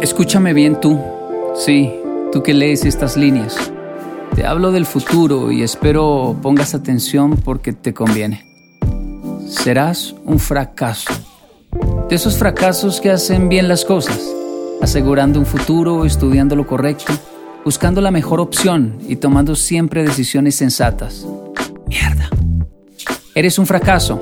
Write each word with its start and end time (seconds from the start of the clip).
Escúchame 0.00 0.54
bien 0.54 0.80
tú, 0.80 0.98
sí, 1.54 1.92
tú 2.32 2.42
que 2.42 2.54
lees 2.54 2.86
estas 2.86 3.18
líneas. 3.18 3.54
Te 4.34 4.46
hablo 4.46 4.72
del 4.72 4.86
futuro 4.86 5.52
y 5.52 5.62
espero 5.62 6.34
pongas 6.40 6.74
atención 6.74 7.36
porque 7.36 7.74
te 7.74 7.92
conviene. 7.92 8.46
Serás 9.46 10.14
un 10.24 10.38
fracaso. 10.38 11.12
De 12.08 12.16
esos 12.16 12.38
fracasos 12.38 12.98
que 12.98 13.10
hacen 13.10 13.50
bien 13.50 13.68
las 13.68 13.84
cosas, 13.84 14.18
asegurando 14.80 15.38
un 15.38 15.44
futuro, 15.44 16.06
estudiando 16.06 16.56
lo 16.56 16.66
correcto, 16.66 17.12
buscando 17.62 18.00
la 18.00 18.10
mejor 18.10 18.40
opción 18.40 18.96
y 19.06 19.16
tomando 19.16 19.54
siempre 19.54 20.02
decisiones 20.02 20.54
sensatas. 20.54 21.26
Mierda. 21.86 22.30
Eres 23.34 23.58
un 23.58 23.66
fracaso 23.66 24.18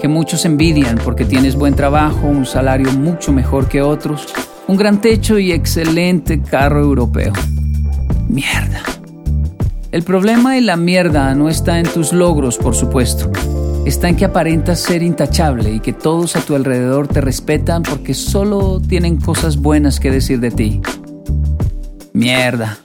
que 0.00 0.08
muchos 0.08 0.46
envidian 0.46 0.96
porque 1.04 1.26
tienes 1.26 1.54
buen 1.54 1.74
trabajo, 1.74 2.26
un 2.26 2.46
salario 2.46 2.90
mucho 2.92 3.30
mejor 3.30 3.68
que 3.68 3.82
otros, 3.82 4.26
un 4.68 4.76
gran 4.76 5.00
techo 5.00 5.38
y 5.38 5.50
excelente 5.50 6.42
carro 6.42 6.80
europeo. 6.80 7.32
Mierda. 8.28 8.82
El 9.90 10.02
problema 10.02 10.58
y 10.58 10.60
la 10.60 10.76
mierda 10.76 11.34
no 11.34 11.48
está 11.48 11.78
en 11.78 11.86
tus 11.86 12.12
logros, 12.12 12.58
por 12.58 12.76
supuesto. 12.76 13.32
Está 13.86 14.10
en 14.10 14.16
que 14.16 14.26
aparentas 14.26 14.80
ser 14.80 15.02
intachable 15.02 15.72
y 15.72 15.80
que 15.80 15.94
todos 15.94 16.36
a 16.36 16.42
tu 16.42 16.54
alrededor 16.54 17.08
te 17.08 17.22
respetan 17.22 17.82
porque 17.82 18.12
solo 18.12 18.80
tienen 18.80 19.18
cosas 19.18 19.56
buenas 19.56 19.98
que 19.98 20.10
decir 20.10 20.38
de 20.38 20.50
ti. 20.50 20.82
Mierda. 22.12 22.78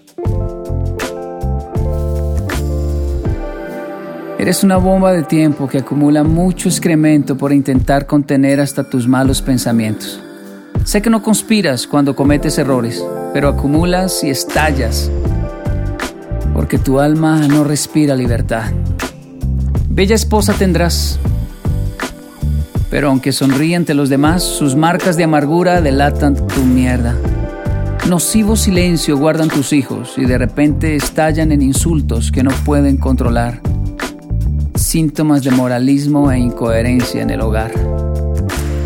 Eres 4.40 4.64
una 4.64 4.78
bomba 4.78 5.12
de 5.12 5.24
tiempo 5.24 5.68
que 5.68 5.80
acumula 5.80 6.24
mucho 6.24 6.70
excremento 6.70 7.38
por 7.38 7.52
intentar 7.52 8.08
contener 8.08 8.62
hasta 8.62 8.90
tus 8.90 9.06
malos 9.06 9.42
pensamientos. 9.42 10.22
Sé 10.86 11.02
que 11.02 11.10
no 11.10 11.24
conspiras 11.24 11.88
cuando 11.88 12.16
cometes 12.16 12.58
errores, 12.58 13.04
pero 13.34 13.48
acumulas 13.48 14.24
y 14.24 14.30
estallas 14.30 15.10
porque 16.54 16.78
tu 16.78 17.00
alma 17.00 17.48
no 17.48 17.64
respira 17.64 18.16
libertad. 18.16 18.72
Bella 19.90 20.16
esposa 20.16 20.54
tendrás, 20.54 21.20
pero 22.90 23.10
aunque 23.10 23.32
sonríe 23.32 23.76
ante 23.76 23.94
los 23.94 24.10
demás, 24.10 24.44
sus 24.44 24.76
marcas 24.76 25.18
de 25.18 25.24
amargura 25.24 25.82
delatan 25.82 26.36
tu 26.36 26.64
mierda. 26.64 27.16
Nocivo 28.08 28.56
silencio 28.56 29.18
guardan 29.18 29.50
tus 29.50 29.74
hijos 29.74 30.14
y 30.18 30.26
de 30.26 30.38
repente 30.38 30.96
estallan 30.96 31.52
en 31.52 31.62
insultos 31.62 32.32
que 32.32 32.44
no 32.44 32.52
pueden 32.66 32.98
controlar. 32.98 33.62
Síntomas 34.76 35.44
de 35.44 35.52
moralismo 35.52 36.32
e 36.32 36.38
incoherencia 36.38 37.22
en 37.22 37.30
el 37.30 37.42
hogar. 37.42 37.72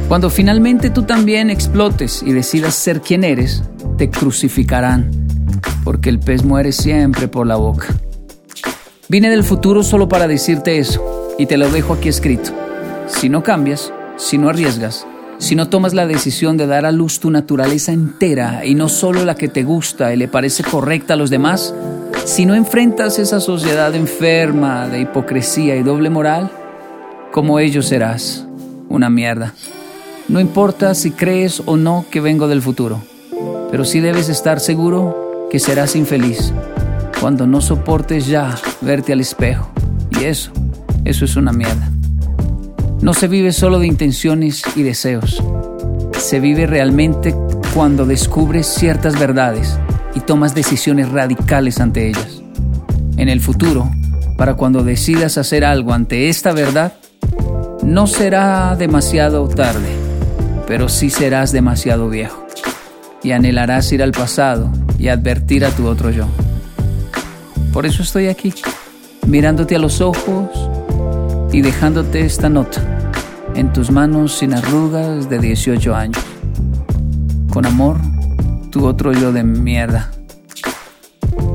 Cuando 0.07 0.29
finalmente 0.29 0.89
tú 0.89 1.03
también 1.03 1.49
explotes 1.49 2.23
y 2.23 2.31
decidas 2.31 2.75
ser 2.75 3.01
quien 3.01 3.25
eres, 3.25 3.63
te 3.97 4.09
crucificarán, 4.09 5.11
porque 5.83 6.07
el 6.07 6.19
pez 6.19 6.45
muere 6.45 6.71
siempre 6.71 7.27
por 7.27 7.45
la 7.45 7.57
boca. 7.57 7.87
Vine 9.09 9.29
del 9.29 9.43
futuro 9.43 9.83
solo 9.83 10.07
para 10.07 10.29
decirte 10.29 10.77
eso, 10.77 11.35
y 11.37 11.45
te 11.45 11.57
lo 11.57 11.69
dejo 11.69 11.93
aquí 11.93 12.07
escrito. 12.07 12.51
Si 13.07 13.27
no 13.27 13.43
cambias, 13.43 13.91
si 14.15 14.37
no 14.37 14.47
arriesgas, 14.47 15.05
si 15.39 15.55
no 15.55 15.67
tomas 15.67 15.93
la 15.93 16.07
decisión 16.07 16.55
de 16.55 16.67
dar 16.67 16.85
a 16.85 16.93
luz 16.93 17.19
tu 17.19 17.29
naturaleza 17.29 17.91
entera 17.91 18.65
y 18.65 18.75
no 18.75 18.87
solo 18.87 19.25
la 19.25 19.35
que 19.35 19.49
te 19.49 19.63
gusta 19.63 20.13
y 20.13 20.17
le 20.17 20.29
parece 20.29 20.63
correcta 20.63 21.15
a 21.15 21.17
los 21.17 21.29
demás, 21.29 21.75
si 22.23 22.45
no 22.45 22.55
enfrentas 22.55 23.19
esa 23.19 23.41
sociedad 23.41 23.93
enferma 23.93 24.87
de 24.87 25.01
hipocresía 25.01 25.75
y 25.75 25.83
doble 25.83 26.09
moral, 26.09 26.49
como 27.33 27.59
ellos 27.59 27.87
serás, 27.87 28.47
una 28.87 29.09
mierda. 29.09 29.53
No 30.29 30.41
importa 30.41 30.93
si 30.93 31.11
crees 31.11 31.63
o 31.65 31.77
no 31.77 32.05
que 32.11 32.19
vengo 32.19 32.49
del 32.49 32.61
futuro, 32.61 33.01
pero 33.71 33.85
sí 33.85 34.01
debes 34.01 34.27
estar 34.27 34.59
seguro 34.59 35.47
que 35.49 35.57
serás 35.57 35.95
infeliz 35.95 36.51
cuando 37.21 37.47
no 37.47 37.61
soportes 37.61 38.27
ya 38.27 38.53
verte 38.81 39.13
al 39.13 39.21
espejo. 39.21 39.71
Y 40.09 40.25
eso, 40.25 40.51
eso 41.05 41.23
es 41.23 41.37
una 41.37 41.53
mierda. 41.53 41.89
No 43.01 43.13
se 43.13 43.29
vive 43.29 43.53
solo 43.53 43.79
de 43.79 43.87
intenciones 43.87 44.63
y 44.75 44.83
deseos. 44.83 45.41
Se 46.19 46.41
vive 46.41 46.67
realmente 46.67 47.33
cuando 47.73 48.05
descubres 48.05 48.67
ciertas 48.67 49.17
verdades 49.17 49.79
y 50.13 50.19
tomas 50.19 50.53
decisiones 50.53 51.09
radicales 51.09 51.79
ante 51.79 52.09
ellas. 52.09 52.41
En 53.15 53.29
el 53.29 53.39
futuro, 53.39 53.89
para 54.37 54.55
cuando 54.55 54.83
decidas 54.83 55.37
hacer 55.37 55.63
algo 55.63 55.93
ante 55.93 56.27
esta 56.27 56.51
verdad, 56.51 56.95
no 57.81 58.07
será 58.07 58.75
demasiado 58.75 59.47
tarde 59.47 59.96
pero 60.67 60.89
sí 60.89 61.09
serás 61.09 61.51
demasiado 61.51 62.09
viejo 62.09 62.45
y 63.23 63.31
anhelarás 63.31 63.91
ir 63.93 64.03
al 64.03 64.11
pasado 64.11 64.69
y 64.99 65.07
advertir 65.07 65.65
a 65.65 65.69
tu 65.69 65.87
otro 65.87 66.11
yo. 66.11 66.27
Por 67.71 67.85
eso 67.85 68.03
estoy 68.03 68.27
aquí, 68.27 68.53
mirándote 69.25 69.75
a 69.75 69.79
los 69.79 70.01
ojos 70.01 70.49
y 71.51 71.61
dejándote 71.61 72.21
esta 72.21 72.49
nota 72.49 72.81
en 73.55 73.71
tus 73.73 73.89
manos 73.89 74.33
sin 74.33 74.53
arrugas 74.53 75.29
de 75.29 75.39
18 75.39 75.95
años. 75.95 76.23
Con 77.51 77.65
amor, 77.65 77.97
tu 78.69 78.85
otro 78.85 79.13
yo 79.13 79.31
de 79.31 79.43
mierda. 79.43 80.11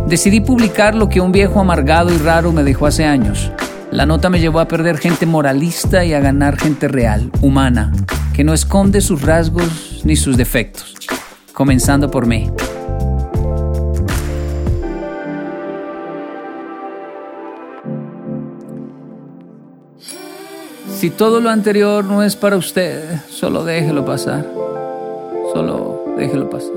Decidí 0.08 0.40
publicar 0.40 0.94
lo 0.94 1.08
que 1.08 1.20
un 1.20 1.32
viejo 1.32 1.60
amargado 1.60 2.12
y 2.12 2.18
raro 2.18 2.52
me 2.52 2.64
dejó 2.64 2.86
hace 2.86 3.04
años. 3.04 3.52
La 3.90 4.06
nota 4.06 4.30
me 4.30 4.40
llevó 4.40 4.60
a 4.60 4.68
perder 4.68 4.98
gente 4.98 5.26
moralista 5.26 6.04
y 6.04 6.14
a 6.14 6.20
ganar 6.20 6.58
gente 6.58 6.88
real, 6.88 7.30
humana, 7.40 7.92
que 8.32 8.44
no 8.44 8.52
esconde 8.54 9.00
sus 9.00 9.22
rasgos 9.22 10.00
ni 10.04 10.16
sus 10.16 10.36
defectos, 10.36 10.94
comenzando 11.52 12.10
por 12.10 12.26
mí. 12.26 12.50
Si 21.02 21.10
todo 21.10 21.40
lo 21.40 21.50
anterior 21.50 22.04
no 22.04 22.22
es 22.22 22.36
para 22.36 22.56
usted, 22.56 23.20
solo 23.28 23.64
déjelo 23.64 24.04
pasar. 24.04 24.46
Solo 25.52 26.14
déjelo 26.16 26.48
pasar. 26.48 26.70